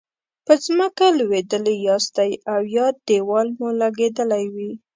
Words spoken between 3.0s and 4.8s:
دیوال مو لګیدلی وي.